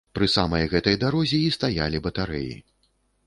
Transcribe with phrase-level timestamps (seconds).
[0.17, 2.57] Пры самай гэтай дарозе і стаялі батарэі.